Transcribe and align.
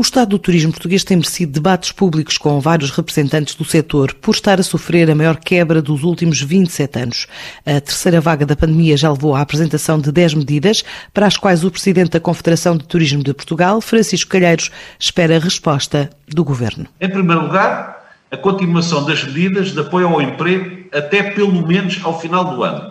O 0.00 0.02
estado 0.02 0.30
do 0.30 0.38
turismo 0.38 0.72
português 0.72 1.04
tem 1.04 1.18
merecido 1.18 1.52
debates 1.52 1.92
públicos 1.92 2.38
com 2.38 2.58
vários 2.58 2.90
representantes 2.90 3.54
do 3.54 3.66
setor 3.66 4.14
por 4.14 4.34
estar 4.34 4.58
a 4.58 4.62
sofrer 4.62 5.10
a 5.10 5.14
maior 5.14 5.36
quebra 5.36 5.82
dos 5.82 6.04
últimos 6.04 6.40
27 6.40 6.98
anos. 6.98 7.26
A 7.66 7.78
terceira 7.82 8.18
vaga 8.18 8.46
da 8.46 8.56
pandemia 8.56 8.96
já 8.96 9.12
levou 9.12 9.34
à 9.34 9.42
apresentação 9.42 10.00
de 10.00 10.10
10 10.10 10.32
medidas 10.32 10.82
para 11.12 11.26
as 11.26 11.36
quais 11.36 11.64
o 11.64 11.70
presidente 11.70 12.12
da 12.12 12.18
Confederação 12.18 12.78
de 12.78 12.84
Turismo 12.84 13.22
de 13.22 13.34
Portugal, 13.34 13.78
Francisco 13.82 14.30
Calheiros, 14.30 14.70
espera 14.98 15.36
a 15.36 15.38
resposta 15.38 16.08
do 16.26 16.42
governo. 16.42 16.86
Em 16.98 17.10
primeiro 17.10 17.42
lugar, 17.42 18.14
a 18.30 18.38
continuação 18.38 19.04
das 19.04 19.22
medidas 19.22 19.72
de 19.72 19.80
apoio 19.80 20.08
ao 20.08 20.22
emprego 20.22 20.88
até 20.94 21.24
pelo 21.24 21.66
menos 21.68 22.00
ao 22.02 22.18
final 22.18 22.56
do 22.56 22.64
ano, 22.64 22.90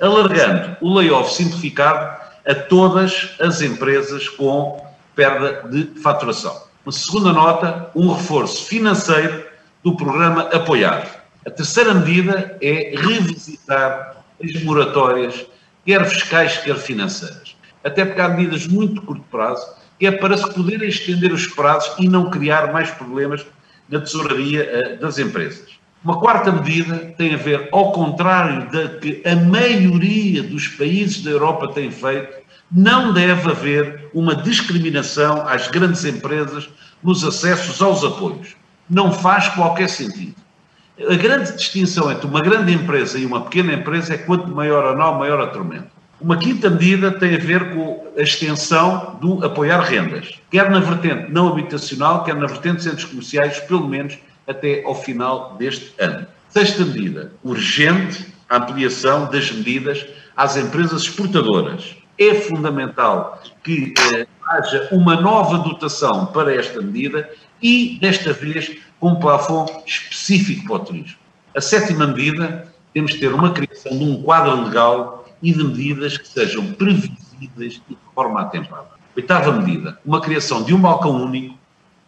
alargando 0.00 0.74
o 0.80 0.94
layoff 0.94 1.34
simplificado 1.34 2.16
a 2.46 2.54
todas 2.54 3.34
as 3.38 3.60
empresas 3.60 4.26
com 4.30 4.85
perda 5.16 5.68
de 5.68 6.00
faturação. 6.00 6.54
Uma 6.84 6.92
segunda 6.92 7.32
nota, 7.32 7.90
um 7.96 8.12
reforço 8.12 8.66
financeiro 8.66 9.44
do 9.82 9.96
programa 9.96 10.42
Apoiar. 10.52 11.24
A 11.44 11.50
terceira 11.50 11.94
medida 11.94 12.56
é 12.60 12.94
revisitar 12.96 14.24
as 14.42 14.62
moratórias, 14.62 15.46
quer 15.84 16.04
fiscais, 16.08 16.58
quer 16.58 16.76
financeiras. 16.76 17.56
Até 17.82 18.04
porque 18.04 18.20
há 18.20 18.28
medidas 18.28 18.66
muito 18.66 19.00
curto 19.02 19.24
prazo, 19.30 19.66
que 19.98 20.06
é 20.06 20.12
para 20.12 20.36
se 20.36 20.52
poderem 20.52 20.88
estender 20.88 21.32
os 21.32 21.46
prazos 21.46 21.94
e 21.98 22.08
não 22.08 22.30
criar 22.30 22.72
mais 22.72 22.90
problemas 22.90 23.46
na 23.88 24.00
tesouraria 24.00 24.62
eh, 24.62 24.96
das 24.96 25.18
empresas. 25.18 25.76
Uma 26.04 26.20
quarta 26.20 26.52
medida 26.52 27.14
tem 27.16 27.34
a 27.34 27.36
ver, 27.36 27.68
ao 27.72 27.92
contrário 27.92 28.70
da 28.70 28.88
que 28.98 29.22
a 29.24 29.34
maioria 29.34 30.42
dos 30.42 30.68
países 30.68 31.22
da 31.22 31.30
Europa 31.30 31.72
tem 31.72 31.90
feito, 31.90 32.45
não 32.70 33.12
deve 33.12 33.50
haver 33.50 34.08
uma 34.12 34.34
discriminação 34.34 35.46
às 35.46 35.68
grandes 35.68 36.04
empresas 36.04 36.68
nos 37.02 37.24
acessos 37.24 37.80
aos 37.80 38.02
apoios. 38.02 38.56
Não 38.88 39.12
faz 39.12 39.48
qualquer 39.50 39.88
sentido. 39.88 40.34
A 41.08 41.14
grande 41.14 41.52
distinção 41.52 42.10
entre 42.10 42.26
uma 42.26 42.40
grande 42.40 42.72
empresa 42.72 43.18
e 43.18 43.26
uma 43.26 43.42
pequena 43.42 43.74
empresa 43.74 44.14
é 44.14 44.18
quanto 44.18 44.48
maior 44.48 44.86
a 44.86 44.96
nó, 44.96 45.18
maior 45.18 45.40
a 45.40 45.48
tormenta. 45.48 45.90
Uma 46.18 46.38
quinta 46.38 46.70
medida 46.70 47.12
tem 47.12 47.34
a 47.34 47.38
ver 47.38 47.74
com 47.74 48.06
a 48.16 48.22
extensão 48.22 49.18
do 49.20 49.44
apoiar 49.44 49.80
rendas, 49.82 50.40
quer 50.50 50.70
na 50.70 50.80
vertente 50.80 51.30
não 51.30 51.48
habitacional, 51.48 52.24
quer 52.24 52.34
na 52.34 52.46
vertente 52.46 52.78
de 52.78 52.82
centros 52.84 53.04
comerciais, 53.04 53.60
pelo 53.60 53.86
menos 53.86 54.16
até 54.48 54.82
ao 54.84 54.94
final 54.94 55.56
deste 55.58 55.92
ano. 55.98 56.26
Sexta 56.48 56.86
medida, 56.86 57.32
urgente 57.44 58.34
ampliação 58.48 59.30
das 59.30 59.50
medidas 59.50 60.06
às 60.36 60.56
empresas 60.56 61.02
exportadoras 61.02 61.96
é 62.18 62.34
fundamental 62.34 63.42
que 63.62 63.94
eh, 64.12 64.26
haja 64.48 64.88
uma 64.92 65.20
nova 65.20 65.58
dotação 65.58 66.26
para 66.26 66.54
esta 66.54 66.80
medida 66.80 67.28
e, 67.62 67.98
desta 68.00 68.32
vez, 68.32 68.76
com 69.00 69.10
um 69.10 69.16
plafond 69.16 69.70
específico 69.86 70.66
para 70.66 70.76
o 70.76 70.78
turismo. 70.80 71.18
A 71.54 71.60
sétima 71.60 72.06
medida, 72.06 72.72
temos 72.92 73.12
de 73.12 73.18
ter 73.18 73.32
uma 73.32 73.52
criação 73.52 73.96
de 73.96 74.04
um 74.04 74.22
quadro 74.22 74.64
legal 74.64 75.26
e 75.42 75.52
de 75.52 75.62
medidas 75.62 76.16
que 76.16 76.28
sejam 76.28 76.72
previsíveis 76.72 77.80
e 77.88 77.94
de 77.94 77.98
forma 78.14 78.40
atempada. 78.40 78.88
Oitava 79.16 79.52
medida, 79.52 79.98
uma 80.04 80.20
criação 80.20 80.62
de 80.62 80.74
um 80.74 80.80
balcão 80.80 81.22
único, 81.22 81.56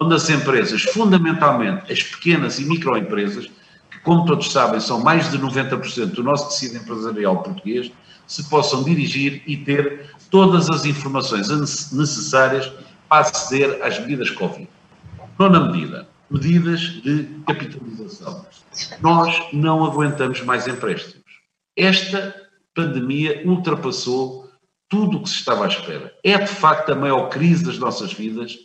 onde 0.00 0.14
as 0.14 0.28
empresas, 0.28 0.82
fundamentalmente 0.82 1.92
as 1.92 2.02
pequenas 2.02 2.58
e 2.58 2.64
microempresas, 2.64 3.50
como 4.02 4.24
todos 4.24 4.50
sabem, 4.50 4.80
são 4.80 5.00
mais 5.00 5.30
de 5.30 5.38
90% 5.38 6.12
do 6.12 6.22
nosso 6.22 6.48
tecido 6.48 6.76
empresarial 6.76 7.42
português, 7.42 7.90
se 8.26 8.44
possam 8.48 8.82
dirigir 8.82 9.42
e 9.46 9.56
ter 9.56 10.10
todas 10.30 10.70
as 10.70 10.84
informações 10.84 11.48
necessárias 11.92 12.72
para 13.08 13.20
aceder 13.20 13.80
às 13.82 13.98
medidas 13.98 14.30
Covid. 14.30 14.68
Nona 15.38 15.60
medida, 15.70 16.08
medidas 16.30 16.80
de 16.80 17.24
capitalização. 17.46 18.46
Nós 19.00 19.40
não 19.52 19.84
aguentamos 19.84 20.40
mais 20.42 20.66
empréstimos. 20.66 21.24
Esta 21.76 22.34
pandemia 22.74 23.42
ultrapassou 23.44 24.50
tudo 24.88 25.18
o 25.18 25.22
que 25.22 25.28
se 25.28 25.36
estava 25.36 25.64
à 25.64 25.68
espera. 25.68 26.12
É 26.22 26.38
de 26.38 26.46
facto 26.46 26.92
a 26.92 26.94
maior 26.94 27.28
crise 27.28 27.64
das 27.64 27.78
nossas 27.78 28.12
vidas. 28.12 28.56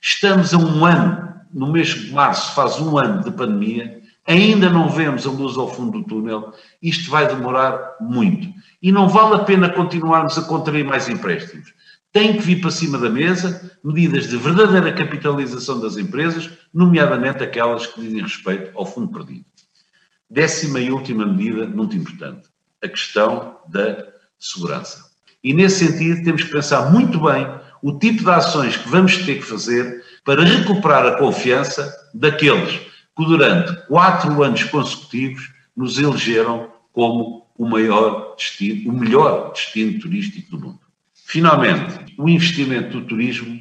Estamos 0.00 0.52
a 0.52 0.58
um 0.58 0.84
ano, 0.84 1.34
no 1.52 1.70
mês 1.70 1.88
de 1.88 2.12
março 2.12 2.54
faz 2.54 2.80
um 2.80 2.98
ano 2.98 3.22
de 3.22 3.30
pandemia, 3.30 4.02
ainda 4.26 4.70
não 4.70 4.88
vemos 4.88 5.26
a 5.26 5.30
luz 5.30 5.56
ao 5.56 5.72
fundo 5.72 5.98
do 5.98 6.04
túnel, 6.04 6.52
isto 6.82 7.10
vai 7.10 7.26
demorar 7.26 7.96
muito. 8.00 8.48
E 8.82 8.90
não 8.90 9.08
vale 9.08 9.34
a 9.34 9.44
pena 9.44 9.68
continuarmos 9.68 10.38
a 10.38 10.42
contrair 10.42 10.84
mais 10.84 11.08
empréstimos. 11.08 11.72
Tem 12.12 12.34
que 12.34 12.42
vir 12.42 12.60
para 12.60 12.70
cima 12.70 12.96
da 12.96 13.10
mesa 13.10 13.78
medidas 13.82 14.28
de 14.28 14.36
verdadeira 14.36 14.92
capitalização 14.92 15.80
das 15.80 15.96
empresas, 15.96 16.50
nomeadamente 16.72 17.42
aquelas 17.42 17.86
que 17.86 18.00
dizem 18.00 18.22
respeito 18.22 18.70
ao 18.76 18.86
fundo 18.86 19.12
perdido. 19.12 19.44
Décima 20.30 20.80
e 20.80 20.90
última 20.90 21.26
medida, 21.26 21.66
muito 21.66 21.96
importante, 21.96 22.48
a 22.82 22.88
questão 22.88 23.58
da 23.68 24.06
segurança. 24.38 25.04
E 25.42 25.52
nesse 25.52 25.86
sentido 25.86 26.24
temos 26.24 26.44
que 26.44 26.50
pensar 26.50 26.90
muito 26.90 27.20
bem 27.20 27.46
o 27.82 27.98
tipo 27.98 28.22
de 28.24 28.30
ações 28.30 28.76
que 28.76 28.88
vamos 28.88 29.18
ter 29.18 29.36
que 29.36 29.42
fazer 29.42 30.02
para 30.24 30.42
recuperar 30.42 31.04
a 31.04 31.18
confiança 31.18 31.92
daqueles 32.14 32.80
que 33.16 33.24
durante 33.24 33.86
quatro 33.86 34.42
anos 34.42 34.64
consecutivos 34.64 35.52
nos 35.76 35.98
elegeram 35.98 36.68
como 36.92 37.46
o 37.56 37.66
maior 37.66 38.34
destino, 38.36 38.90
o 38.90 38.92
melhor 38.92 39.52
destino 39.52 40.00
turístico 40.00 40.56
do 40.56 40.66
mundo. 40.66 40.80
Finalmente, 41.14 42.14
o 42.18 42.28
investimento 42.28 43.00
do 43.00 43.06
turismo 43.06 43.60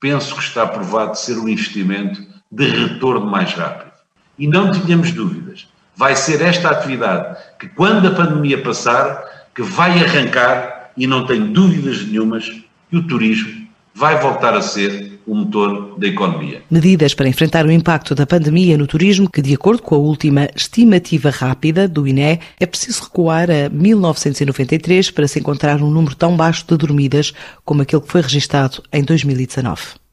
penso 0.00 0.34
que 0.34 0.42
está 0.42 0.66
provado 0.66 1.16
ser 1.16 1.38
um 1.38 1.48
investimento 1.48 2.22
de 2.50 2.68
retorno 2.68 3.26
mais 3.26 3.52
rápido. 3.52 3.92
E 4.38 4.46
não 4.46 4.70
tínhamos 4.72 5.12
dúvidas, 5.12 5.68
vai 5.96 6.16
ser 6.16 6.42
esta 6.42 6.70
atividade 6.70 7.38
que, 7.58 7.68
quando 7.68 8.08
a 8.08 8.10
pandemia 8.10 8.62
passar, 8.62 9.48
que 9.54 9.62
vai 9.62 10.02
arrancar, 10.02 10.90
e 10.96 11.06
não 11.06 11.26
tenho 11.26 11.48
dúvidas 11.48 12.04
nenhumas, 12.04 12.48
que 12.90 12.96
o 12.96 13.06
turismo 13.06 13.66
vai 13.94 14.20
voltar 14.20 14.54
a 14.54 14.60
ser 14.60 15.13
o 15.26 15.34
motor 15.34 15.98
da 15.98 16.06
economia. 16.06 16.62
Medidas 16.70 17.14
para 17.14 17.28
enfrentar 17.28 17.64
o 17.66 17.70
impacto 17.70 18.14
da 18.14 18.26
pandemia 18.26 18.76
no 18.76 18.86
turismo, 18.86 19.30
que, 19.30 19.42
de 19.42 19.54
acordo 19.54 19.82
com 19.82 19.94
a 19.94 19.98
última 19.98 20.48
estimativa 20.54 21.30
rápida 21.30 21.88
do 21.88 22.06
INE, 22.06 22.40
é 22.58 22.66
preciso 22.66 23.04
recuar 23.04 23.48
a 23.50 23.68
1993 23.68 25.10
para 25.10 25.28
se 25.28 25.38
encontrar 25.38 25.82
um 25.82 25.90
número 25.90 26.14
tão 26.14 26.36
baixo 26.36 26.64
de 26.66 26.76
dormidas 26.76 27.32
como 27.64 27.82
aquele 27.82 28.02
que 28.02 28.12
foi 28.12 28.20
registado 28.20 28.82
em 28.92 29.02
2019. 29.02 30.03